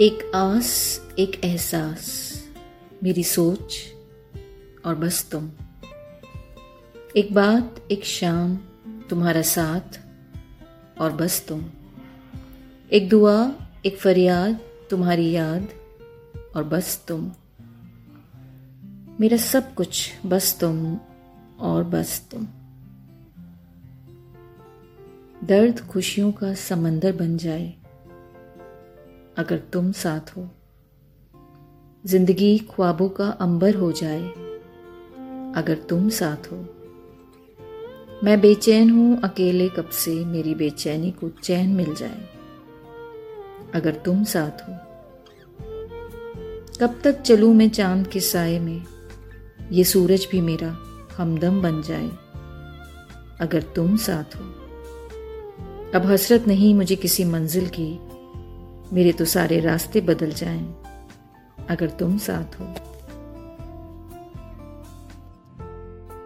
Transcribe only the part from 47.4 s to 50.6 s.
मैं चाँद के साय में, ये सूरज भी